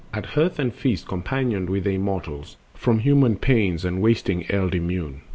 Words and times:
At 0.15 0.25
hearth 0.25 0.57
and 0.57 0.73
feast 0.73 1.07
companioned 1.07 1.69
with 1.69 1.83
the 1.83 1.91
immortals, 1.91 2.57
From 2.73 2.97
human 3.01 3.35
pains 3.35 3.85
and 3.85 4.01
wasting 4.01 4.49
eld 4.51 4.73
immune. 4.73 5.21